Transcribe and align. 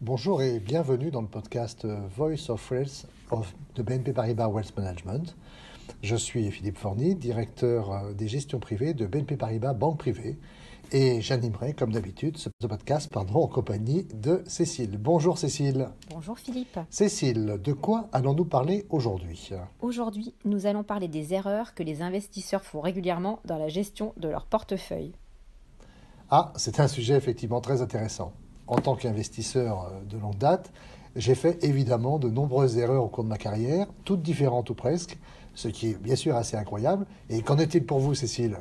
Bonjour 0.00 0.42
et 0.42 0.60
bienvenue 0.60 1.10
dans 1.10 1.22
le 1.22 1.26
podcast 1.26 1.84
euh, 1.84 2.00
Voice 2.16 2.50
of 2.50 2.70
Wealth 2.70 3.06
of 3.30 3.54
de 3.74 3.82
BNP 3.82 4.12
Paribas 4.12 4.48
Wealth 4.48 4.76
Management. 4.76 5.36
Je 6.02 6.16
suis 6.16 6.50
Philippe 6.50 6.78
Forny, 6.78 7.14
directeur 7.14 7.92
euh, 7.92 8.12
des 8.12 8.28
gestions 8.28 8.58
privées 8.58 8.94
de 8.94 9.06
BNP 9.06 9.36
Paribas 9.36 9.74
Banque 9.74 9.98
Privée 9.98 10.38
et 10.92 11.20
j'animerai 11.20 11.72
comme 11.72 11.92
d'habitude 11.92 12.36
ce 12.36 12.48
podcast 12.66 13.10
pardon, 13.12 13.42
en 13.42 13.48
compagnie 13.48 14.06
de 14.14 14.42
Cécile. 14.46 14.98
Bonjour 14.98 15.38
Cécile. 15.38 15.88
Bonjour 16.10 16.38
Philippe. 16.38 16.78
Cécile, 16.90 17.58
de 17.62 17.72
quoi 17.72 18.08
allons-nous 18.12 18.44
parler 18.44 18.86
aujourd'hui? 18.90 19.50
Aujourd'hui, 19.80 20.34
nous 20.44 20.66
allons 20.66 20.84
parler 20.84 21.08
des 21.08 21.34
erreurs 21.34 21.74
que 21.74 21.82
les 21.82 22.02
investisseurs 22.02 22.64
font 22.64 22.80
régulièrement 22.80 23.40
dans 23.44 23.58
la 23.58 23.68
gestion 23.68 24.12
de 24.16 24.28
leur 24.28 24.46
portefeuille. 24.46 25.12
Ah, 26.30 26.52
c'est 26.56 26.80
un 26.80 26.88
sujet 26.88 27.14
effectivement 27.14 27.60
très 27.60 27.82
intéressant 27.82 28.32
en 28.66 28.78
tant 28.78 28.96
qu'investisseur 28.96 29.84
euh, 29.84 30.04
de 30.10 30.18
longue 30.18 30.36
date, 30.38 30.72
j'ai 31.14 31.34
fait 31.34 31.62
évidemment 31.64 32.18
de 32.18 32.28
nombreuses 32.28 32.76
erreurs 32.78 33.04
au 33.04 33.08
cours 33.08 33.24
de 33.24 33.28
ma 33.28 33.38
carrière, 33.38 33.86
toutes 34.04 34.22
différentes 34.22 34.70
ou 34.70 34.74
presque, 34.74 35.16
ce 35.54 35.68
qui 35.68 35.90
est 35.90 36.02
bien 36.02 36.16
sûr 36.16 36.36
assez 36.36 36.56
incroyable. 36.56 37.06
Et 37.30 37.42
qu'en 37.42 37.58
est-il 37.58 37.86
pour 37.86 38.00
vous, 38.00 38.14
Cécile? 38.14 38.58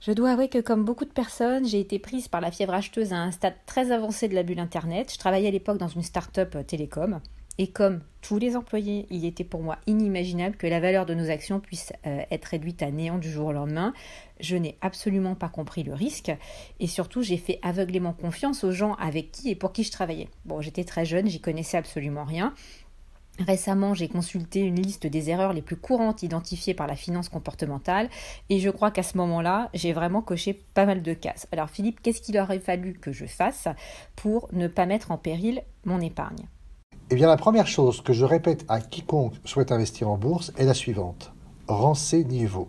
Je 0.00 0.12
dois 0.12 0.32
avouer 0.32 0.48
que 0.48 0.60
comme 0.60 0.84
beaucoup 0.84 1.06
de 1.06 1.10
personnes, 1.10 1.64
j'ai 1.64 1.80
été 1.80 1.98
prise 1.98 2.28
par 2.28 2.42
la 2.42 2.50
fièvre 2.50 2.74
acheteuse 2.74 3.12
à 3.12 3.16
un 3.16 3.30
stade 3.30 3.54
très 3.66 3.90
avancé 3.90 4.28
de 4.28 4.34
la 4.34 4.42
bulle 4.42 4.60
Internet. 4.60 5.10
Je 5.12 5.18
travaillais 5.18 5.48
à 5.48 5.50
l'époque 5.50 5.78
dans 5.78 5.88
une 5.88 6.02
start-up 6.02 6.54
euh, 6.56 6.62
télécom. 6.62 7.20
Et 7.58 7.68
comme 7.68 8.00
tous 8.20 8.38
les 8.38 8.56
employés, 8.56 9.06
il 9.10 9.24
était 9.24 9.44
pour 9.44 9.62
moi 9.62 9.78
inimaginable 9.86 10.56
que 10.56 10.66
la 10.66 10.80
valeur 10.80 11.06
de 11.06 11.14
nos 11.14 11.30
actions 11.30 11.60
puisse 11.60 11.92
euh, 12.06 12.22
être 12.30 12.46
réduite 12.46 12.82
à 12.82 12.90
néant 12.90 13.18
du 13.18 13.30
jour 13.30 13.48
au 13.48 13.52
lendemain. 13.52 13.92
Je 14.40 14.56
n'ai 14.56 14.76
absolument 14.80 15.34
pas 15.34 15.48
compris 15.48 15.82
le 15.84 15.94
risque 15.94 16.32
et 16.80 16.86
surtout 16.86 17.22
j'ai 17.22 17.36
fait 17.36 17.60
aveuglément 17.62 18.12
confiance 18.12 18.64
aux 18.64 18.72
gens 18.72 18.94
avec 18.94 19.30
qui 19.30 19.50
et 19.50 19.54
pour 19.54 19.72
qui 19.72 19.84
je 19.84 19.92
travaillais. 19.92 20.28
Bon, 20.46 20.60
j'étais 20.60 20.84
très 20.84 21.04
jeune, 21.04 21.28
j'y 21.28 21.40
connaissais 21.40 21.76
absolument 21.76 22.24
rien. 22.24 22.54
Récemment, 23.40 23.94
j'ai 23.94 24.08
consulté 24.08 24.60
une 24.60 24.80
liste 24.80 25.08
des 25.08 25.28
erreurs 25.28 25.52
les 25.52 25.62
plus 25.62 25.76
courantes 25.76 26.22
identifiées 26.22 26.74
par 26.74 26.86
la 26.86 26.94
finance 26.94 27.28
comportementale 27.28 28.08
et 28.48 28.60
je 28.60 28.70
crois 28.70 28.90
qu'à 28.90 29.02
ce 29.02 29.16
moment-là, 29.18 29.70
j'ai 29.74 29.92
vraiment 29.92 30.22
coché 30.22 30.54
pas 30.74 30.86
mal 30.86 31.02
de 31.02 31.14
cases. 31.14 31.48
Alors 31.52 31.68
Philippe, 31.68 32.00
qu'est-ce 32.00 32.22
qu'il 32.22 32.38
aurait 32.38 32.60
fallu 32.60 32.94
que 32.94 33.12
je 33.12 33.26
fasse 33.26 33.68
pour 34.14 34.48
ne 34.52 34.68
pas 34.68 34.86
mettre 34.86 35.10
en 35.10 35.18
péril 35.18 35.62
mon 35.84 36.00
épargne? 36.00 36.46
Eh 37.10 37.14
bien, 37.16 37.28
la 37.28 37.36
première 37.36 37.66
chose 37.66 38.00
que 38.00 38.12
je 38.12 38.24
répète 38.24 38.64
à 38.68 38.80
quiconque 38.80 39.34
souhaite 39.44 39.72
investir 39.72 40.08
en 40.08 40.16
bourse 40.16 40.52
est 40.56 40.64
la 40.64 40.74
suivante. 40.74 41.32
Renseignez-vous. 41.68 42.68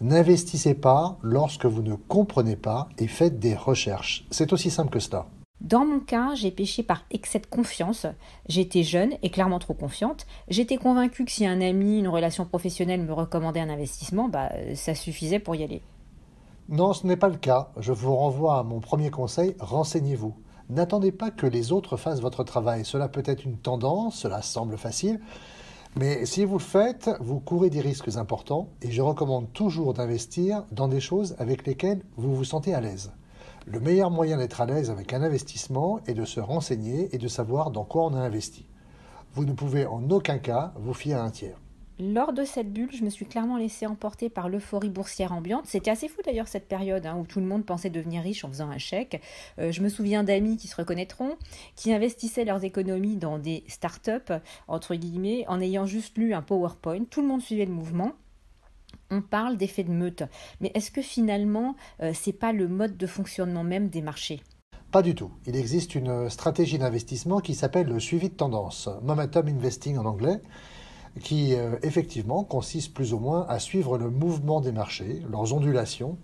N'investissez 0.00 0.74
pas 0.74 1.18
lorsque 1.22 1.66
vous 1.66 1.82
ne 1.82 1.94
comprenez 1.94 2.56
pas 2.56 2.88
et 2.98 3.06
faites 3.06 3.38
des 3.38 3.54
recherches. 3.54 4.26
C'est 4.30 4.52
aussi 4.52 4.70
simple 4.70 4.90
que 4.90 5.00
cela. 5.00 5.26
Dans 5.60 5.84
mon 5.84 6.00
cas, 6.00 6.34
j'ai 6.34 6.50
péché 6.50 6.82
par 6.82 7.04
excès 7.10 7.38
de 7.38 7.46
confiance. 7.46 8.06
J'étais 8.48 8.82
jeune 8.82 9.14
et 9.22 9.30
clairement 9.30 9.58
trop 9.58 9.74
confiante. 9.74 10.26
J'étais 10.48 10.76
convaincue 10.76 11.24
que 11.24 11.32
si 11.32 11.46
un 11.46 11.60
ami, 11.60 11.98
une 12.00 12.08
relation 12.08 12.44
professionnelle 12.44 13.02
me 13.02 13.12
recommandait 13.12 13.60
un 13.60 13.70
investissement, 13.70 14.28
bah, 14.28 14.50
ça 14.74 14.94
suffisait 14.94 15.38
pour 15.38 15.56
y 15.56 15.64
aller. 15.64 15.82
Non, 16.68 16.92
ce 16.92 17.06
n'est 17.06 17.16
pas 17.16 17.28
le 17.28 17.36
cas. 17.36 17.70
Je 17.78 17.92
vous 17.92 18.14
renvoie 18.14 18.58
à 18.58 18.62
mon 18.62 18.80
premier 18.80 19.10
conseil, 19.10 19.54
renseignez-vous. 19.58 20.34
N'attendez 20.70 21.12
pas 21.12 21.30
que 21.30 21.46
les 21.46 21.72
autres 21.72 21.96
fassent 21.96 22.20
votre 22.20 22.42
travail. 22.42 22.84
Cela 22.84 23.08
peut 23.08 23.22
être 23.26 23.44
une 23.44 23.58
tendance, 23.58 24.16
cela 24.16 24.40
semble 24.40 24.78
facile, 24.78 25.20
mais 25.96 26.26
si 26.26 26.44
vous 26.44 26.58
le 26.58 26.64
faites, 26.64 27.10
vous 27.20 27.38
courez 27.38 27.70
des 27.70 27.80
risques 27.80 28.16
importants 28.16 28.68
et 28.82 28.90
je 28.90 29.00
recommande 29.00 29.52
toujours 29.52 29.94
d'investir 29.94 30.64
dans 30.72 30.88
des 30.88 31.00
choses 31.00 31.36
avec 31.38 31.66
lesquelles 31.66 32.02
vous 32.16 32.34
vous 32.34 32.44
sentez 32.44 32.74
à 32.74 32.80
l'aise. 32.80 33.12
Le 33.66 33.78
meilleur 33.78 34.10
moyen 34.10 34.38
d'être 34.38 34.60
à 34.60 34.66
l'aise 34.66 34.90
avec 34.90 35.12
un 35.12 35.22
investissement 35.22 36.00
est 36.06 36.14
de 36.14 36.24
se 36.24 36.40
renseigner 36.40 37.14
et 37.14 37.18
de 37.18 37.28
savoir 37.28 37.70
dans 37.70 37.84
quoi 37.84 38.04
on 38.04 38.14
a 38.14 38.20
investi. 38.20 38.66
Vous 39.34 39.44
ne 39.44 39.52
pouvez 39.52 39.86
en 39.86 40.10
aucun 40.10 40.38
cas 40.38 40.72
vous 40.76 40.94
fier 40.94 41.14
à 41.14 41.22
un 41.22 41.30
tiers. 41.30 41.60
Lors 42.00 42.32
de 42.32 42.42
cette 42.42 42.72
bulle, 42.72 42.90
je 42.92 43.04
me 43.04 43.10
suis 43.10 43.24
clairement 43.24 43.56
laissé 43.56 43.86
emporter 43.86 44.28
par 44.28 44.48
l'euphorie 44.48 44.88
boursière 44.88 45.32
ambiante. 45.32 45.66
C'était 45.66 45.92
assez 45.92 46.08
fou 46.08 46.22
d'ailleurs 46.24 46.48
cette 46.48 46.66
période 46.66 47.06
hein, 47.06 47.16
où 47.16 47.24
tout 47.24 47.38
le 47.38 47.46
monde 47.46 47.64
pensait 47.64 47.88
devenir 47.90 48.22
riche 48.22 48.44
en 48.44 48.48
faisant 48.48 48.68
un 48.68 48.78
chèque. 48.78 49.22
Euh, 49.60 49.70
je 49.70 49.80
me 49.80 49.88
souviens 49.88 50.24
d'amis 50.24 50.56
qui 50.56 50.66
se 50.66 50.74
reconnaîtront, 50.74 51.36
qui 51.76 51.92
investissaient 51.92 52.44
leurs 52.44 52.64
économies 52.64 53.16
dans 53.16 53.38
des 53.38 53.62
start-up, 53.68 54.32
entre 54.66 54.96
guillemets, 54.96 55.44
en 55.46 55.60
ayant 55.60 55.86
juste 55.86 56.18
lu 56.18 56.34
un 56.34 56.42
PowerPoint. 56.42 57.04
Tout 57.08 57.22
le 57.22 57.28
monde 57.28 57.42
suivait 57.42 57.66
le 57.66 57.72
mouvement. 57.72 58.12
On 59.10 59.22
parle 59.22 59.56
d'effet 59.56 59.84
de 59.84 59.92
meute, 59.92 60.24
mais 60.60 60.72
est-ce 60.74 60.90
que 60.90 61.02
finalement, 61.02 61.76
euh, 62.02 62.10
c'est 62.12 62.32
pas 62.32 62.52
le 62.52 62.66
mode 62.66 62.96
de 62.96 63.06
fonctionnement 63.06 63.62
même 63.62 63.88
des 63.88 64.02
marchés? 64.02 64.42
Pas 64.90 65.02
du 65.02 65.14
tout. 65.14 65.30
Il 65.46 65.54
existe 65.54 65.94
une 65.94 66.28
stratégie 66.28 66.78
d'investissement 66.78 67.40
qui 67.40 67.54
s'appelle 67.54 67.86
le 67.86 68.00
suivi 68.00 68.30
de 68.30 68.34
tendance, 68.34 68.88
momentum 69.02 69.46
investing 69.46 69.96
en 69.98 70.06
anglais, 70.06 70.40
qui 71.20 71.54
euh, 71.54 71.76
effectivement 71.82 72.44
consiste 72.44 72.92
plus 72.92 73.12
ou 73.12 73.18
moins 73.18 73.46
à 73.48 73.58
suivre 73.58 73.98
le 73.98 74.10
mouvement 74.10 74.60
des 74.60 74.72
marchés, 74.72 75.22
leurs 75.30 75.54
ondulations. 75.54 76.18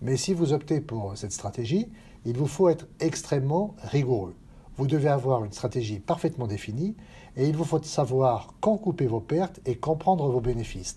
Mais 0.00 0.16
si 0.16 0.34
vous 0.34 0.52
optez 0.52 0.80
pour 0.80 1.16
cette 1.16 1.32
stratégie, 1.32 1.88
il 2.24 2.36
vous 2.36 2.46
faut 2.46 2.68
être 2.68 2.86
extrêmement 3.00 3.74
rigoureux. 3.82 4.34
Vous 4.76 4.86
devez 4.86 5.08
avoir 5.08 5.44
une 5.44 5.52
stratégie 5.52 6.00
parfaitement 6.00 6.46
définie 6.46 6.96
et 7.36 7.48
il 7.48 7.56
vous 7.56 7.64
faut 7.64 7.82
savoir 7.82 8.54
quand 8.60 8.76
couper 8.76 9.06
vos 9.06 9.20
pertes 9.20 9.60
et 9.66 9.76
quand 9.76 9.96
prendre 9.96 10.28
vos 10.28 10.40
bénéfices. 10.40 10.96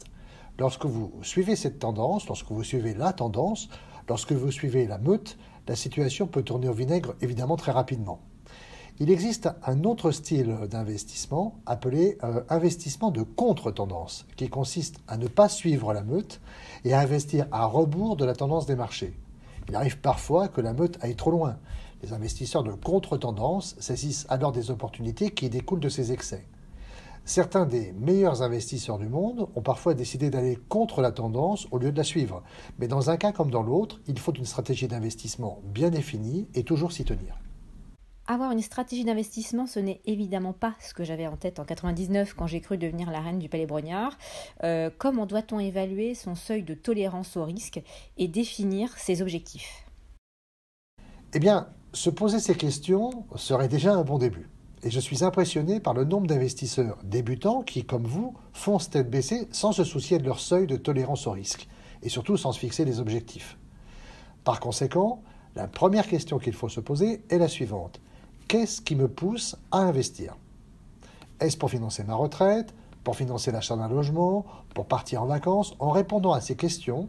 Lorsque 0.60 0.86
vous 0.86 1.12
suivez 1.22 1.56
cette 1.56 1.80
tendance, 1.80 2.28
lorsque 2.28 2.52
vous 2.52 2.64
suivez 2.64 2.94
la 2.94 3.14
tendance, 3.14 3.70
lorsque 4.10 4.34
vous 4.34 4.52
suivez 4.52 4.86
la 4.86 4.98
meute, 4.98 5.38
la 5.68 5.76
situation 5.76 6.28
peut 6.28 6.44
tourner 6.44 6.68
au 6.68 6.74
vinaigre 6.74 7.16
évidemment 7.22 7.56
très 7.56 7.72
rapidement. 7.72 8.20
Il 9.02 9.12
existe 9.12 9.50
un 9.66 9.86
autre 9.86 10.12
style 10.12 10.58
d'investissement 10.70 11.56
appelé 11.66 12.18
euh, 12.22 12.42
investissement 12.50 13.12
de 13.12 13.22
contre-tendance, 13.22 14.26
qui 14.36 14.50
consiste 14.50 15.00
à 15.08 15.16
ne 15.16 15.28
pas 15.28 15.48
suivre 15.48 15.94
la 15.94 16.04
meute 16.04 16.42
et 16.84 16.94
à 16.94 17.00
investir 17.00 17.48
à 17.54 17.66
rebours 17.66 18.18
de 18.18 18.26
la 18.26 18.36
tendance 18.36 18.66
des 18.66 18.76
marchés. 18.76 19.14
Il 19.70 19.76
arrive 19.78 20.00
parfois 20.00 20.50
que 20.50 20.60
la 20.60 20.74
meute 20.74 20.98
aille 21.00 21.16
trop 21.16 21.32
loin. 21.32 21.56
Les 22.04 22.12
investisseurs 22.12 22.64
de 22.64 22.74
contre-tendance 22.74 23.78
saisissent 23.80 24.26
alors 24.28 24.52
des 24.52 24.70
opportunités 24.70 25.32
qui 25.32 25.50
découlent 25.50 25.80
de 25.80 25.88
ces 25.88 26.12
excès. 26.12 26.46
Certains 27.24 27.66
des 27.66 27.94
meilleurs 27.94 28.42
investisseurs 28.42 28.98
du 28.98 29.08
monde 29.08 29.48
ont 29.56 29.62
parfois 29.62 29.94
décidé 29.94 30.30
d'aller 30.30 30.60
contre 30.68 31.02
la 31.02 31.14
tendance 31.14 31.68
au 31.72 31.78
lieu 31.78 31.94
de 31.94 31.98
la 31.98 32.04
suivre. 32.04 32.44
Mais 32.80 32.90
dans 32.90 33.10
un 33.10 33.16
cas 33.16 33.32
comme 33.32 33.50
dans 33.50 33.64
l'autre, 33.64 34.02
il 34.08 34.20
faut 34.20 34.34
une 34.34 34.46
stratégie 34.46 34.90
d'investissement 34.90 35.62
bien 35.64 35.90
définie 35.90 36.48
et 36.54 36.64
toujours 36.64 36.92
s'y 36.92 37.06
tenir. 37.06 37.38
Avoir 38.32 38.52
une 38.52 38.62
stratégie 38.62 39.06
d'investissement, 39.06 39.66
ce 39.66 39.80
n'est 39.80 40.02
évidemment 40.06 40.54
pas 40.54 40.76
ce 40.80 40.94
que 40.94 41.04
j'avais 41.04 41.26
en 41.26 41.36
tête 41.36 41.58
en 41.58 41.66
99 41.66 42.36
quand 42.36 42.46
j'ai 42.46 42.62
cru 42.62 42.78
devenir 42.78 43.10
la 43.10 43.22
reine 43.22 43.40
du 43.40 43.50
Palais 43.50 43.66
Brognard. 43.66 44.20
Euh, 44.64 44.92
comment 44.96 45.26
doit-on 45.26 45.58
évaluer 45.58 46.14
son 46.14 46.36
seuil 46.36 46.62
de 46.62 46.76
tolérance 46.76 47.38
au 47.38 47.44
risque 47.44 47.82
et 48.18 48.28
définir 48.28 48.96
ses 49.00 49.24
objectifs? 49.24 49.84
Eh 51.34 51.40
bien, 51.40 51.70
se 51.92 52.12
poser 52.12 52.40
ces 52.40 52.54
questions 52.54 53.26
serait 53.36 53.68
déjà 53.68 53.96
un 53.96 54.04
bon 54.04 54.20
début. 54.20 54.48
Et 54.84 54.92
je 54.92 55.00
suis 55.00 55.24
impressionné 55.24 55.80
par 55.80 55.96
le 55.96 56.06
nombre 56.06 56.28
d'investisseurs 56.28 57.00
débutants 57.04 57.64
qui, 57.64 57.84
comme 57.84 58.06
vous, 58.06 58.36
foncent 58.54 58.92
tête 58.92 59.10
baissée 59.10 59.48
sans 59.52 59.72
se 59.72 59.84
soucier 59.84 60.20
de 60.20 60.26
leur 60.26 60.40
seuil 60.40 60.68
de 60.68 60.76
tolérance 60.76 61.26
au 61.26 61.32
risque, 61.32 61.68
et 62.04 62.10
surtout 62.10 62.38
sans 62.38 62.52
se 62.52 62.60
fixer 62.60 62.86
des 62.86 63.00
objectifs. 63.00 63.58
Par 64.44 64.60
conséquent, 64.60 65.24
la 65.56 65.68
première 65.68 66.06
question 66.06 66.38
qu'il 66.38 66.54
faut 66.54 66.70
se 66.70 66.80
poser 66.80 67.24
est 67.32 67.40
la 67.40 67.48
suivante 67.48 68.00
qu'est-ce 68.50 68.82
qui 68.82 68.96
me 68.96 69.08
pousse 69.08 69.56
à 69.72 69.78
investir? 69.78 70.36
Est-ce 71.40 71.56
pour 71.56 71.70
financer 71.70 72.04
ma 72.04 72.16
retraite 72.16 72.74
Pour 73.06 73.16
financer 73.16 73.52
l'achat 73.52 73.78
d'un 73.78 73.88
logement 73.88 74.44
Pour 74.74 74.88
partir 74.88 75.24
en 75.24 75.28
vacances? 75.28 75.76
En 75.80 75.92
répondant 75.92 76.34
à 76.34 76.42
ces 76.42 76.56
questions, 76.56 77.08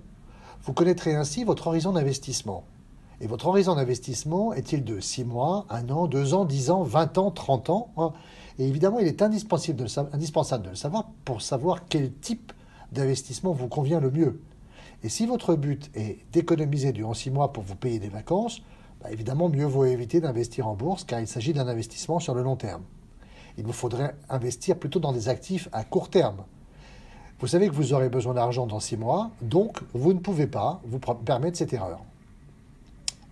vous 0.62 0.74
connaîtrez 0.74 1.16
ainsi 1.16 1.42
votre 1.42 1.66
horizon 1.66 1.92
d'investissement. 1.92 2.64
Et 3.22 3.26
votre 3.26 3.46
horizon 3.46 3.74
d'investissement 3.74 4.52
est-il 4.52 4.84
de 4.84 5.00
6 5.00 5.24
mois, 5.24 5.66
1 5.70 5.88
an, 5.88 6.06
2 6.06 6.34
ans, 6.34 6.44
10 6.44 6.70
ans, 6.70 6.82
20 6.82 7.18
ans, 7.18 7.30
30 7.30 7.70
ans? 7.70 7.90
Hein? 7.96 8.12
Et 8.58 8.68
évidemment, 8.68 8.98
il 8.98 9.06
est 9.06 9.22
indispensable 9.22 9.78
de, 9.78 9.84
le 9.84 10.14
indispensable 10.14 10.64
de 10.64 10.70
le 10.70 10.76
savoir 10.76 11.08
pour 11.24 11.40
savoir 11.40 11.86
quel 11.88 12.12
type 12.12 12.52
d'investissement 12.92 13.52
vous 13.52 13.68
convient 13.68 14.00
le 14.00 14.10
mieux. 14.10 14.42
Et 15.02 15.08
si 15.08 15.24
votre 15.24 15.54
but 15.54 15.90
est 15.94 16.18
d'économiser 16.32 16.92
durant 16.92 17.14
6 17.14 17.30
mois 17.30 17.52
pour 17.54 17.62
vous 17.62 17.76
payer 17.76 17.98
des 17.98 18.10
vacances, 18.10 18.60
bah, 19.02 19.10
évidemment, 19.10 19.48
mieux 19.48 19.66
vaut 19.66 19.84
éviter 19.84 20.20
d'investir 20.20 20.66
en 20.66 20.74
bourse 20.74 21.04
car 21.04 21.20
il 21.20 21.26
s'agit 21.26 21.52
d'un 21.52 21.68
investissement 21.68 22.18
sur 22.18 22.34
le 22.34 22.42
long 22.42 22.56
terme. 22.56 22.82
Il 23.58 23.64
vous 23.64 23.72
faudrait 23.72 24.14
investir 24.28 24.78
plutôt 24.78 25.00
dans 25.00 25.12
des 25.12 25.28
actifs 25.28 25.68
à 25.72 25.84
court 25.84 26.10
terme. 26.10 26.44
Vous 27.40 27.46
savez 27.46 27.68
que 27.68 27.74
vous 27.74 27.94
aurez 27.94 28.08
besoin 28.08 28.34
d'argent 28.34 28.66
dans 28.66 28.80
six 28.80 28.96
mois, 28.96 29.30
donc 29.40 29.78
vous 29.94 30.12
ne 30.12 30.18
pouvez 30.18 30.46
pas 30.46 30.80
vous 30.84 30.98
permettre 30.98 31.56
cette 31.56 31.72
erreur. 31.72 32.00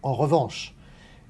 En 0.03 0.15
revanche, 0.15 0.75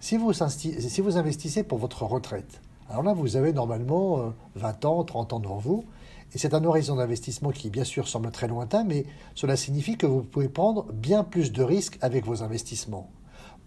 si 0.01 0.17
vous, 0.17 0.33
si 0.33 1.01
vous 1.01 1.17
investissez 1.17 1.65
pour 1.65 1.79
votre 1.79 2.05
retraite, 2.05 2.61
alors 2.89 3.03
là, 3.03 3.13
vous 3.13 3.37
avez 3.37 3.53
normalement 3.53 4.33
20 4.55 4.85
euh, 4.85 4.89
ans, 4.89 5.05
30 5.05 5.33
ans 5.35 5.41
devant 5.41 5.59
vous, 5.59 5.85
Et 6.35 6.39
c'est 6.39 6.55
un 6.55 6.65
horizon 6.65 6.97
d'investissement 6.97 7.51
qui, 7.51 7.69
bien 7.69 7.85
sûr, 7.85 8.09
semble 8.09 8.31
très 8.31 8.49
lointain, 8.49 8.85
mais 8.85 9.05
cela 9.35 9.57
signifie 9.57 9.97
que 9.97 10.07
vous 10.07 10.23
pouvez 10.23 10.49
prendre 10.49 10.85
bien 10.93 11.25
plus 11.25 11.53
de 11.53 11.63
risques 11.63 11.99
avec 12.01 12.25
vos 12.25 12.43
investissements. 12.43 13.11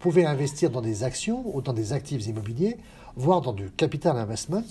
Pouvez 0.02 0.26
investir 0.26 0.70
dans 0.70 0.80
des 0.80 1.04
actions 1.04 1.44
ou 1.54 1.62
dans 1.62 1.72
des 1.72 1.92
actifs 1.92 2.26
immobiliers, 2.26 2.76
voire 3.14 3.40
dans 3.40 3.52
du 3.52 3.70
capital 3.70 4.16
investment, 4.16 4.64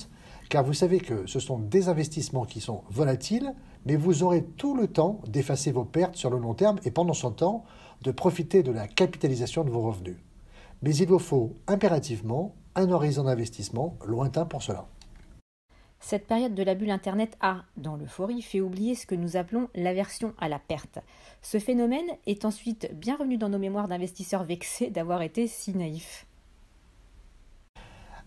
car 0.50 0.62
vous 0.62 0.74
savez 0.74 1.00
que 1.00 1.26
ce 1.26 1.40
sont 1.40 1.58
des 1.58 1.88
investissements 1.88 2.44
qui 2.44 2.60
sont 2.60 2.82
volatiles, 2.90 3.54
mais 3.86 3.96
vous 3.96 4.24
aurez 4.24 4.44
tout 4.44 4.76
le 4.76 4.88
temps 4.88 5.22
d'effacer 5.30 5.72
vos 5.72 5.86
pertes 5.86 6.18
sur 6.18 6.30
le 6.30 6.38
long 6.38 6.54
terme 6.54 6.80
et 6.84 6.92
pendant 6.92 7.14
ce 7.14 7.28
temps 7.28 7.64
de 8.02 8.12
profiter 8.12 8.62
de 8.62 8.74
la 8.74 8.90
capitalisation 8.90 9.64
de 9.64 9.70
vos 9.70 9.84
revenus. 9.84 10.18
Mais 10.82 10.94
il 10.94 11.08
vous 11.08 11.18
faut 11.18 11.56
impérativement 11.66 12.54
un 12.76 12.92
horizon 12.92 13.24
d'investissement 13.24 13.96
lointain 14.06 14.44
pour 14.44 14.62
cela. 14.62 14.86
Cette 16.02 16.26
période 16.26 16.56
de 16.56 16.64
la 16.64 16.74
bulle 16.74 16.90
Internet 16.90 17.38
a, 17.42 17.58
dans 17.78 17.96
l'euphorie, 17.96 18.42
fait 18.42 18.60
oublier 18.60 18.96
ce 18.96 19.06
que 19.06 19.16
nous 19.16 19.38
appelons 19.38 19.70
l'aversion 19.76 20.34
à 20.40 20.50
la 20.50 20.58
perte. 20.58 20.98
Ce 21.44 21.60
phénomène 21.60 22.08
est 22.26 22.44
ensuite 22.44 22.92
bien 22.96 23.16
revenu 23.16 23.38
dans 23.38 23.50
nos 23.50 23.60
mémoires 23.60 23.88
d'investisseurs 23.88 24.44
vexés 24.44 24.90
d'avoir 24.90 25.22
été 25.22 25.48
si 25.48 25.78
naïfs. 25.78 26.26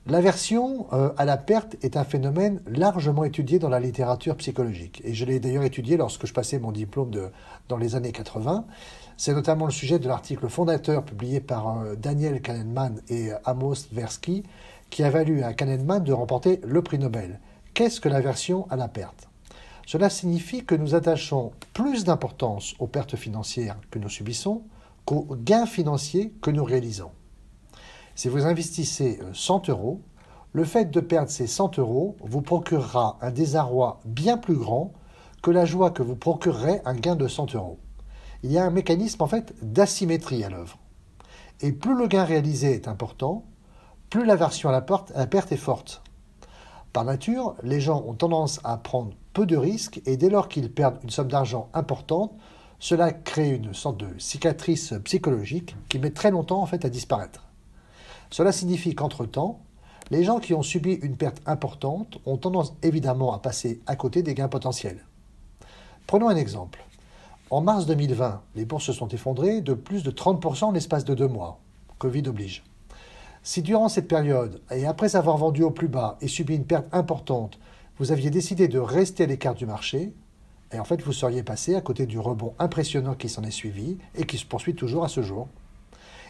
L'aversion 0.06 0.86
euh, 0.92 1.12
à 1.16 1.24
la 1.24 1.36
perte 1.36 1.76
est 1.82 1.96
un 1.96 2.04
phénomène 2.04 2.60
largement 2.66 3.24
étudié 3.24 3.58
dans 3.58 3.70
la 3.70 3.80
littérature 3.80 4.36
psychologique. 4.36 5.00
Et 5.02 5.14
je 5.14 5.24
l'ai 5.24 5.40
d'ailleurs 5.40 5.64
étudié 5.64 5.96
lorsque 5.96 6.26
je 6.26 6.34
passais 6.34 6.58
mon 6.58 6.72
diplôme 6.72 7.10
dans 7.68 7.78
les 7.78 7.96
années 7.96 8.12
80. 8.12 8.66
C'est 9.16 9.32
notamment 9.32 9.64
le 9.64 9.72
sujet 9.72 9.98
de 9.98 10.06
l'article 10.06 10.48
fondateur 10.48 11.04
publié 11.04 11.40
par 11.40 11.80
euh, 11.80 11.96
Daniel 11.96 12.40
Kahneman 12.40 13.00
et 13.08 13.30
Amos 13.44 13.86
Tversky 13.90 14.44
qui 14.90 15.02
a 15.02 15.10
valu 15.10 15.42
à 15.42 15.54
Kahneman 15.54 16.04
de 16.04 16.12
remporter 16.12 16.60
le 16.62 16.82
prix 16.82 16.98
Nobel. 16.98 17.40
Qu'est-ce 17.74 18.00
que 18.00 18.08
l'aversion 18.08 18.68
à 18.70 18.76
la 18.76 18.86
perte? 18.86 19.28
Cela 19.84 20.08
signifie 20.08 20.64
que 20.64 20.76
nous 20.76 20.94
attachons 20.94 21.50
plus 21.72 22.04
d'importance 22.04 22.76
aux 22.78 22.86
pertes 22.86 23.16
financières 23.16 23.76
que 23.90 23.98
nous 23.98 24.08
subissons 24.08 24.62
qu'aux 25.04 25.26
gains 25.32 25.66
financiers 25.66 26.32
que 26.40 26.52
nous 26.52 26.62
réalisons. 26.62 27.10
Si 28.14 28.28
vous 28.28 28.46
investissez 28.46 29.18
100 29.32 29.68
euh, 29.68 29.72
euros, 29.72 30.02
le 30.52 30.62
fait 30.62 30.88
de 30.88 31.00
perdre 31.00 31.32
ces 31.32 31.48
100 31.48 31.80
euros 31.80 32.16
vous 32.20 32.42
procurera 32.42 33.18
un 33.20 33.32
désarroi 33.32 33.98
bien 34.04 34.38
plus 34.38 34.54
grand 34.54 34.92
que 35.42 35.50
la 35.50 35.64
joie 35.64 35.90
que 35.90 36.04
vous 36.04 36.14
procurerez 36.14 36.80
un 36.84 36.94
gain 36.94 37.16
de 37.16 37.26
100 37.26 37.56
euros. 37.56 37.80
Il 38.44 38.52
y 38.52 38.58
a 38.58 38.64
un 38.64 38.70
mécanisme 38.70 39.20
en 39.20 39.26
fait 39.26 39.52
d'asymétrie 39.62 40.44
à 40.44 40.48
l'œuvre. 40.48 40.78
Et 41.60 41.72
plus 41.72 41.98
le 41.98 42.06
gain 42.06 42.22
réalisé 42.22 42.72
est 42.72 42.86
important, 42.86 43.44
plus 44.10 44.24
l'aversion 44.24 44.68
à 44.68 44.72
la 44.72 44.80
perte 44.80 45.50
est 45.50 45.56
forte. 45.56 46.03
Par 46.94 47.04
nature, 47.04 47.56
les 47.64 47.80
gens 47.80 48.04
ont 48.06 48.14
tendance 48.14 48.60
à 48.62 48.76
prendre 48.76 49.10
peu 49.32 49.46
de 49.46 49.56
risques 49.56 50.00
et 50.06 50.16
dès 50.16 50.30
lors 50.30 50.48
qu'ils 50.48 50.70
perdent 50.70 51.00
une 51.02 51.10
somme 51.10 51.26
d'argent 51.26 51.68
importante, 51.74 52.30
cela 52.78 53.12
crée 53.12 53.50
une 53.50 53.74
sorte 53.74 53.96
de 53.96 54.06
cicatrice 54.18 54.94
psychologique 55.02 55.74
qui 55.88 55.98
met 55.98 56.10
très 56.12 56.30
longtemps 56.30 56.62
en 56.62 56.66
fait 56.66 56.84
à 56.84 56.88
disparaître. 56.88 57.48
Cela 58.30 58.52
signifie 58.52 58.94
qu'entre-temps, 58.94 59.58
les 60.12 60.22
gens 60.22 60.38
qui 60.38 60.54
ont 60.54 60.62
subi 60.62 60.92
une 60.92 61.16
perte 61.16 61.42
importante 61.46 62.18
ont 62.26 62.36
tendance 62.36 62.74
évidemment 62.84 63.32
à 63.32 63.40
passer 63.40 63.80
à 63.88 63.96
côté 63.96 64.22
des 64.22 64.34
gains 64.34 64.46
potentiels. 64.46 65.04
Prenons 66.06 66.28
un 66.28 66.36
exemple. 66.36 66.84
En 67.50 67.60
mars 67.60 67.86
2020, 67.86 68.40
les 68.54 68.64
bourses 68.64 68.86
se 68.86 68.92
sont 68.92 69.08
effondrées 69.08 69.62
de 69.62 69.74
plus 69.74 70.04
de 70.04 70.12
30% 70.12 70.66
en 70.66 70.70
l'espace 70.70 71.04
de 71.04 71.14
deux 71.14 71.26
mois. 71.26 71.58
Covid 71.98 72.28
oblige. 72.28 72.62
Si 73.46 73.60
durant 73.60 73.90
cette 73.90 74.08
période, 74.08 74.62
et 74.70 74.86
après 74.86 75.16
avoir 75.16 75.36
vendu 75.36 75.62
au 75.62 75.70
plus 75.70 75.86
bas 75.86 76.16
et 76.22 76.28
subi 76.28 76.56
une 76.56 76.64
perte 76.64 76.86
importante, 76.92 77.58
vous 77.98 78.10
aviez 78.10 78.30
décidé 78.30 78.68
de 78.68 78.78
rester 78.78 79.24
à 79.24 79.26
l'écart 79.26 79.54
du 79.54 79.66
marché, 79.66 80.14
et 80.72 80.78
en 80.78 80.84
fait 80.84 81.02
vous 81.02 81.12
seriez 81.12 81.42
passé 81.42 81.74
à 81.74 81.82
côté 81.82 82.06
du 82.06 82.18
rebond 82.18 82.54
impressionnant 82.58 83.14
qui 83.14 83.28
s'en 83.28 83.42
est 83.42 83.50
suivi 83.50 83.98
et 84.14 84.24
qui 84.24 84.38
se 84.38 84.46
poursuit 84.46 84.74
toujours 84.74 85.04
à 85.04 85.08
ce 85.08 85.20
jour. 85.20 85.48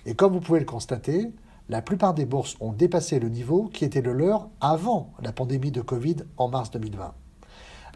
Et 0.06 0.16
comme 0.16 0.32
vous 0.32 0.40
pouvez 0.40 0.58
le 0.58 0.64
constater, 0.64 1.30
la 1.68 1.82
plupart 1.82 2.14
des 2.14 2.26
bourses 2.26 2.56
ont 2.58 2.72
dépassé 2.72 3.20
le 3.20 3.28
niveau 3.28 3.70
qui 3.72 3.84
était 3.84 4.02
le 4.02 4.12
leur 4.12 4.48
avant 4.60 5.12
la 5.22 5.30
pandémie 5.30 5.70
de 5.70 5.82
Covid 5.82 6.16
en 6.36 6.48
mars 6.48 6.72
2020. 6.72 7.14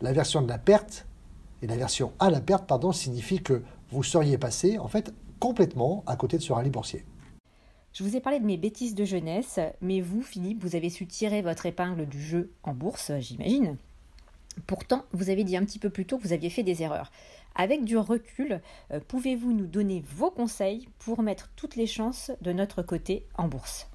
L'aversion 0.01 0.43
de 0.43 0.49
la 0.49 0.59
perte 0.59 1.07
et 1.61 1.67
l'aversion 1.67 2.13
à 2.21 2.31
la 2.31 2.41
perte 2.41 2.69
pardon, 2.69 2.93
signifie 2.93 3.43
que 3.43 3.65
vous 3.91 4.05
seriez 4.05 4.39
passé 4.39 4.79
en 4.79 4.87
fait 4.87 5.13
complètement 5.41 6.05
à 6.07 6.15
côté 6.15 6.39
de 6.39 6.43
ce 6.43 6.53
rallye 6.53 6.71
boursier. 6.71 7.05
Je 7.93 8.05
vous 8.05 8.17
ai 8.17 8.21
parlé 8.21 8.39
de 8.39 8.47
mes 8.47 8.57
bêtises 8.57 8.95
de 8.95 9.05
jeunesse, 9.05 9.59
mais 9.81 10.01
vous, 10.01 10.23
Philippe, 10.23 10.63
vous 10.63 10.77
avez 10.77 10.91
su 10.91 11.07
tirer 11.07 11.43
votre 11.43 11.67
épingle 11.67 12.07
du 12.07 12.21
jeu 12.23 12.51
en 12.63 12.75
bourse, 12.75 13.13
j'imagine. 13.19 13.77
Pourtant, 14.67 15.05
vous 15.13 15.31
avez 15.31 15.45
dit 15.45 15.57
un 15.57 15.65
petit 15.65 15.79
peu 15.79 15.91
plus 15.91 16.05
tôt 16.05 16.19
que 16.19 16.23
vous 16.23 16.33
aviez 16.33 16.51
fait 16.51 16.63
des 16.63 16.83
erreurs. 16.83 17.11
Avec 17.55 17.85
du 17.85 17.97
recul, 17.97 18.61
euh, 18.93 19.01
pouvez-vous 19.07 19.53
nous 19.53 19.67
donner 19.67 20.05
vos 20.15 20.31
conseils 20.31 20.89
pour 20.99 21.23
mettre 21.23 21.51
toutes 21.57 21.77
les 21.77 21.87
chances 21.87 22.31
de 22.41 22.53
notre 22.53 22.83
côté 22.83 23.27
en 23.37 23.49
bourse? 23.49 23.89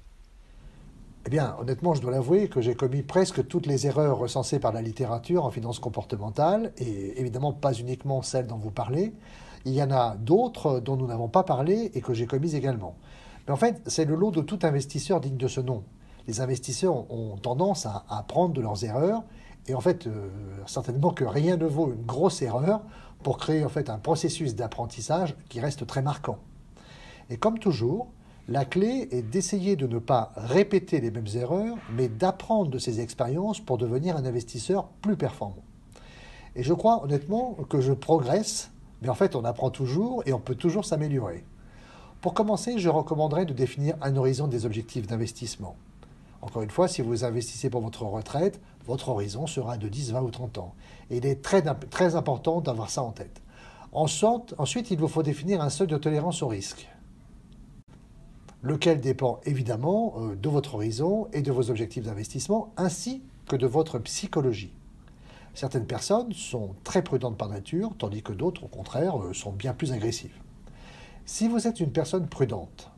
Eh 1.26 1.30
bien, 1.30 1.56
honnêtement, 1.58 1.94
je 1.94 2.02
dois 2.02 2.10
l'avouer 2.10 2.48
que 2.48 2.60
j'ai 2.60 2.74
commis 2.74 3.02
presque 3.02 3.46
toutes 3.46 3.64
les 3.64 3.86
erreurs 3.86 4.18
recensées 4.18 4.58
par 4.58 4.72
la 4.72 4.82
littérature 4.82 5.46
en 5.46 5.50
finance 5.50 5.78
comportementale, 5.78 6.72
et 6.76 7.18
évidemment 7.18 7.54
pas 7.54 7.72
uniquement 7.72 8.20
celles 8.20 8.46
dont 8.46 8.58
vous 8.58 8.70
parlez. 8.70 9.14
Il 9.64 9.72
y 9.72 9.82
en 9.82 9.90
a 9.90 10.16
d'autres 10.16 10.80
dont 10.80 10.96
nous 10.96 11.06
n'avons 11.06 11.28
pas 11.28 11.42
parlé 11.42 11.90
et 11.94 12.02
que 12.02 12.12
j'ai 12.12 12.26
commises 12.26 12.54
également. 12.54 12.96
Mais 13.46 13.52
en 13.52 13.56
fait, 13.56 13.82
c'est 13.86 14.04
le 14.04 14.14
lot 14.14 14.30
de 14.30 14.40
tout 14.40 14.58
investisseur 14.62 15.20
digne 15.20 15.36
de 15.36 15.48
ce 15.48 15.60
nom. 15.60 15.84
Les 16.26 16.40
investisseurs 16.40 17.10
ont 17.10 17.36
tendance 17.36 17.86
à, 17.86 18.04
apprendre 18.08 18.54
de 18.54 18.60
leurs 18.60 18.84
erreurs, 18.84 19.22
et 19.66 19.74
en 19.74 19.80
fait, 19.80 20.06
euh, 20.06 20.28
certainement 20.66 21.10
que 21.10 21.24
rien 21.24 21.56
ne 21.56 21.66
vaut 21.66 21.92
une 21.92 22.04
grosse 22.04 22.42
erreur 22.42 22.82
pour 23.22 23.38
créer 23.38 23.64
en 23.64 23.68
fait 23.68 23.88
un 23.88 23.98
processus 23.98 24.54
d'apprentissage 24.54 25.34
qui 25.48 25.60
reste 25.60 25.86
très 25.86 26.02
marquant. 26.02 26.38
Et 27.30 27.38
comme 27.38 27.58
toujours, 27.58 28.08
la 28.48 28.66
clé 28.66 29.08
est 29.10 29.22
d'essayer 29.22 29.74
de 29.74 29.86
ne 29.86 29.98
pas 29.98 30.32
répéter 30.36 31.00
les 31.00 31.10
mêmes 31.10 31.26
erreurs, 31.34 31.76
mais 31.90 32.08
d'apprendre 32.08 32.70
de 32.70 32.78
ces 32.78 33.00
expériences 33.00 33.60
pour 33.60 33.78
devenir 33.78 34.16
un 34.16 34.26
investisseur 34.26 34.88
plus 35.00 35.16
performant. 35.16 35.64
Et 36.54 36.62
je 36.62 36.74
crois 36.74 37.02
honnêtement 37.02 37.56
que 37.70 37.80
je 37.80 37.94
progresse, 37.94 38.70
mais 39.00 39.08
en 39.08 39.14
fait 39.14 39.34
on 39.34 39.44
apprend 39.44 39.70
toujours 39.70 40.22
et 40.26 40.34
on 40.34 40.40
peut 40.40 40.54
toujours 40.54 40.84
s'améliorer. 40.84 41.42
Pour 42.24 42.32
commencer, 42.32 42.78
je 42.78 42.88
recommanderais 42.88 43.44
de 43.44 43.52
définir 43.52 43.96
un 44.00 44.16
horizon 44.16 44.48
des 44.48 44.64
objectifs 44.64 45.06
d'investissement. 45.06 45.76
Encore 46.40 46.62
une 46.62 46.70
fois, 46.70 46.88
si 46.88 47.02
vous 47.02 47.22
investissez 47.22 47.68
pour 47.68 47.82
votre 47.82 48.02
retraite, 48.04 48.62
votre 48.86 49.10
horizon 49.10 49.46
sera 49.46 49.76
de 49.76 49.90
10, 49.90 50.12
20 50.12 50.22
ou 50.22 50.30
30 50.30 50.56
ans. 50.56 50.74
Il 51.10 51.26
est 51.26 51.42
très, 51.42 52.16
important 52.16 52.62
d'avoir 52.62 52.88
ça 52.88 53.02
en 53.02 53.10
tête. 53.10 53.42
Ensuite, 53.92 54.54
ensuite, 54.56 54.90
il 54.90 54.98
vous 54.98 55.06
faut 55.06 55.22
définir 55.22 55.60
un 55.60 55.68
seuil 55.68 55.86
de 55.86 55.98
tolérance 55.98 56.42
au 56.42 56.48
risque, 56.48 56.88
lequel 58.62 59.02
dépend 59.02 59.40
évidemment 59.44 60.14
euh, 60.16 60.34
de 60.34 60.48
votre 60.48 60.76
horizon 60.76 61.28
et 61.34 61.42
de 61.42 61.52
vos 61.52 61.68
objectifs 61.68 62.04
d'investissement, 62.04 62.72
ainsi 62.78 63.22
que 63.48 63.56
de 63.56 63.66
votre 63.66 63.98
psychologie. 63.98 64.72
Certaines 65.52 65.86
personnes 65.86 66.32
sont 66.32 66.70
très 66.84 67.02
prudentes 67.02 67.36
par 67.36 67.50
nature, 67.50 67.92
tandis 67.98 68.22
que 68.22 68.32
d'autres, 68.32 68.64
au 68.64 68.68
contraire, 68.68 69.22
euh, 69.22 69.34
sont 69.34 69.52
bien 69.52 69.74
plus 69.74 69.92
agressives. 69.92 70.43
Si 71.26 71.48
vous 71.48 71.66
êtes 71.66 71.80
une 71.80 71.90
personne 71.90 72.26
prudente, 72.26 72.90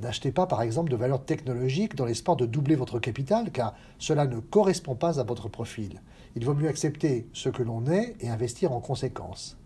n'achetez 0.00 0.30
pas 0.30 0.46
par 0.46 0.62
exemple 0.62 0.92
de 0.92 0.96
valeurs 0.96 1.24
technologiques 1.24 1.96
dans 1.96 2.04
l'espoir 2.04 2.36
de 2.36 2.46
doubler 2.46 2.76
votre 2.76 3.00
capital, 3.00 3.50
car 3.50 3.74
cela 3.98 4.28
ne 4.28 4.38
correspond 4.38 4.94
pas 4.94 5.18
à 5.18 5.24
votre 5.24 5.48
profil. 5.48 6.00
Il 6.36 6.44
vaut 6.44 6.54
mieux 6.54 6.68
accepter 6.68 7.26
ce 7.32 7.48
que 7.48 7.64
l'on 7.64 7.86
est 7.86 8.14
et 8.20 8.30
investir 8.30 8.70
en 8.70 8.78
conséquence. 8.80 9.56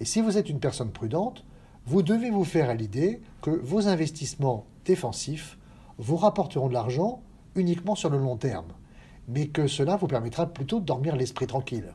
Et 0.00 0.04
si 0.04 0.22
vous 0.22 0.38
êtes 0.38 0.50
une 0.50 0.58
personne 0.58 0.90
prudente, 0.90 1.44
vous 1.86 2.02
devez 2.02 2.30
vous 2.30 2.42
faire 2.42 2.68
à 2.68 2.74
l'idée 2.74 3.20
que 3.42 3.50
vos 3.50 3.86
investissements 3.86 4.66
défensifs 4.84 5.56
vous 5.98 6.16
rapporteront 6.16 6.66
de 6.66 6.74
l'argent 6.74 7.22
uniquement 7.54 7.94
sur 7.94 8.10
le 8.10 8.18
long 8.18 8.36
terme, 8.36 8.72
mais 9.28 9.46
que 9.46 9.68
cela 9.68 9.94
vous 9.96 10.08
permettra 10.08 10.46
plutôt 10.46 10.80
de 10.80 10.84
dormir 10.84 11.14
l'esprit 11.14 11.46
tranquille. 11.46 11.94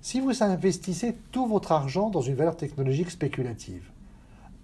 Si 0.00 0.18
vous 0.18 0.42
investissez 0.42 1.14
tout 1.30 1.46
votre 1.46 1.72
argent 1.72 2.08
dans 2.08 2.22
une 2.22 2.36
valeur 2.36 2.56
technologique 2.56 3.10
spéculative, 3.10 3.90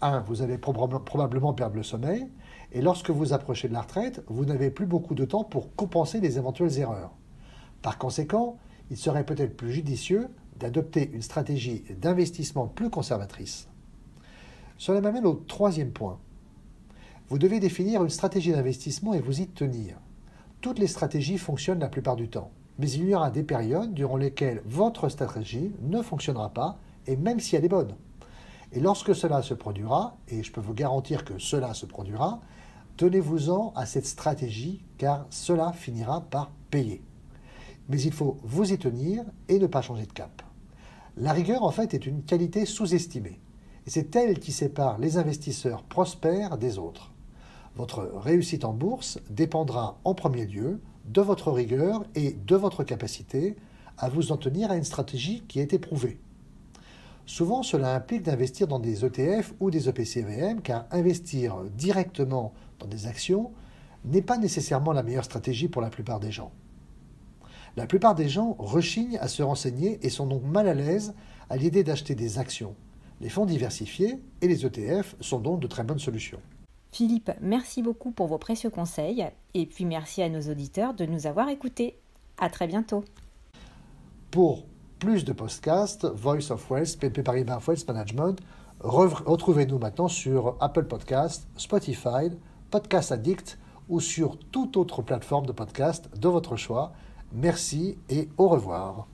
1. 0.03 0.21
Vous 0.21 0.43
allez 0.43 0.59
probablement 0.59 1.55
perdre 1.55 1.77
le 1.77 1.83
sommeil. 1.83 2.29
Et 2.73 2.83
lorsque 2.83 3.11
vous 3.11 3.33
approchez 3.33 3.69
de 3.69 3.73
la 3.73 3.83
retraite, 3.83 4.23
vous 4.29 4.45
n'avez 4.45 4.71
plus 4.71 4.87
beaucoup 4.87 5.15
de 5.15 5.25
temps 5.25 5.45
pour 5.45 5.75
compenser 5.75 6.21
les 6.21 6.39
éventuelles 6.39 6.79
erreurs. 6.79 7.13
Par 7.81 7.99
conséquent, 7.99 8.59
il 8.91 8.97
serait 8.97 9.25
peut-être 9.25 9.57
plus 9.57 9.73
judicieux 9.73 10.29
d'adopter 10.59 11.11
une 11.13 11.23
stratégie 11.23 11.85
d'investissement 12.01 12.67
plus 12.67 12.91
conservatrice. 12.91 13.69
Cela 14.77 15.01
m'amène 15.01 15.27
au 15.27 15.35
troisième 15.35 15.93
point. 15.93 16.19
Vous 17.29 17.39
devez 17.39 17.61
définir 17.61 18.03
une 18.03 18.11
stratégie 18.11 18.53
d'investissement 18.53 19.15
et 19.15 19.21
vous 19.21 19.41
y 19.41 19.47
tenir. 19.47 19.97
Toutes 20.61 20.79
les 20.79 20.87
stratégies 20.87 21.39
fonctionnent 21.39 21.81
la 21.81 21.89
plupart 21.89 22.17
du 22.17 22.29
temps, 22.29 22.51
mais 22.79 22.91
il 22.91 23.09
y 23.09 23.15
aura 23.15 23.31
des 23.31 23.43
périodes 23.43 23.95
durant 23.95 24.17
lesquelles 24.17 24.63
votre 24.65 25.09
stratégie 25.09 25.73
ne 25.83 26.03
fonctionnera 26.03 26.51
pas, 26.51 26.79
et 27.07 27.17
même 27.17 27.41
si 27.41 27.57
elle 27.57 27.65
est 27.65 27.69
bonne. 27.69 27.95
Et 28.73 28.81
lorsque 28.81 29.15
cela 29.15 29.43
se 29.43 29.53
produira, 29.55 30.17
et 30.29 30.43
je 30.43 30.51
peux 30.51 30.61
vous 30.61 30.73
garantir 30.73 31.25
que 31.25 31.39
cela 31.39 31.75
se 31.75 31.85
produira, 31.85 32.41
tenez-vous-en 32.97 33.73
à 33.77 33.85
cette 33.85 34.07
stratégie 34.07 34.83
car 34.97 35.27
cela 35.31 35.73
finira 35.73 36.23
par 36.23 36.51
payer. 36.71 37.03
Mais 37.89 38.01
il 38.01 38.13
faut 38.13 38.39
vous 38.43 38.73
y 38.73 38.79
tenir 38.79 39.25
et 39.49 39.59
ne 39.59 39.67
pas 39.67 39.83
changer 39.83 40.07
de 40.07 40.13
cap. 40.13 40.43
La 41.19 41.33
rigueur, 41.33 41.63
en 41.65 41.71
fait, 41.71 41.93
est 41.93 42.07
une 42.07 42.23
qualité 42.23 42.65
sous-estimée. 42.65 43.39
Et 43.87 43.91
c'est 43.91 44.17
elle 44.17 44.39
qui 44.39 44.53
sépare 44.53 44.99
les 44.99 45.19
investisseurs 45.19 45.83
prospères 45.83 46.57
des 46.57 46.79
autres. 46.79 47.13
Votre 47.77 48.11
réussite 48.15 48.65
en 48.65 48.73
bourse 48.73 49.19
dépendra 49.29 49.99
en 50.05 50.15
premier 50.15 50.47
lieu 50.47 50.81
de 51.05 51.21
votre 51.21 51.51
rigueur 51.51 52.05
et 52.15 52.33
de 52.33 52.57
votre 52.57 52.85
capacité 52.85 53.57
à 53.99 54.09
vous 54.09 54.33
en 54.33 54.39
tenir 54.39 54.71
à 54.71 54.77
une 54.77 54.85
stratégie 54.85 55.43
qui 55.49 55.61
a 55.61 55.63
été 55.63 55.79
prouvée. 55.79 56.19
Souvent, 57.27 57.63
cela 57.63 57.95
implique 57.95 58.23
d'investir 58.23 58.67
dans 58.67 58.79
des 58.81 59.05
ETF 59.05 59.55
ou 59.61 59.71
des 59.71 59.89
EPCVM, 59.89 60.61
car 60.61 60.87
investir 60.91 61.63
directement 61.77 62.53
dans 62.79 62.87
des 62.87 63.07
actions 63.07 63.53
n'est 64.05 64.23
pas 64.23 64.39
nécessairement 64.39 64.93
la 64.93 65.03
meilleure 65.03 65.25
stratégie 65.25 65.69
pour 65.69 65.83
la 65.83 65.91
plupart 65.91 66.21
des 66.21 66.33
gens. 66.33 66.51
La 67.77 67.87
plupart 67.87 68.15
des 68.15 68.29
gens 68.29 68.55
rechignent 68.59 69.19
à 69.19 69.29
se 69.29 69.43
renseigner 69.43 69.99
et 70.05 70.11
sont 70.11 70.27
donc 70.27 70.43
mal 70.45 70.69
à 70.69 70.75
l'aise 70.75 71.15
à 71.49 71.57
l'idée 71.57 71.85
d'acheter 71.85 72.15
des 72.15 72.39
actions. 72.39 72.75
Les 73.21 73.29
fonds 73.29 73.47
diversifiés 73.47 74.21
et 74.41 74.49
les 74.49 74.67
ETF 74.67 75.17
sont 75.21 75.39
donc 75.39 75.61
de 75.61 75.67
très 75.67 75.85
bonnes 75.85 75.99
solutions. 75.99 76.41
Philippe, 76.91 77.31
merci 77.41 77.83
beaucoup 77.83 78.11
pour 78.11 78.27
vos 78.27 78.37
précieux 78.37 78.69
conseils 78.69 79.27
et 79.55 79.65
puis 79.65 79.87
merci 79.87 80.23
à 80.23 80.29
nos 80.29 80.51
auditeurs 80.51 80.93
de 80.93 81.07
nous 81.07 81.27
avoir 81.27 81.49
écoutés. 81.49 81.99
À 82.37 82.51
très 82.51 82.67
bientôt. 82.67 83.05
Pour 84.31 84.65
plus 85.03 85.25
de 85.25 85.33
podcasts, 85.33 86.07
Voice 86.07 86.53
of 86.53 86.71
Wealth, 86.71 86.97
PP 86.97 87.25
Paribas 87.25 87.59
Wealth 87.67 87.89
Management, 87.89 88.39
retrouvez-nous 88.79 89.81
maintenant 89.81 90.07
sur 90.07 90.57
Apple 90.61 90.85
Podcasts, 90.85 91.49
Spotify, 91.57 92.31
Podcast 92.71 93.11
Addict 93.11 93.59
ou 93.89 93.99
sur 93.99 94.39
toute 94.39 94.77
autre 94.77 95.03
plateforme 95.03 95.47
de 95.47 95.51
podcast 95.51 96.09
de 96.17 96.29
votre 96.29 96.55
choix. 96.55 96.93
Merci 97.33 97.99
et 98.09 98.29
au 98.39 98.47
revoir. 98.47 99.09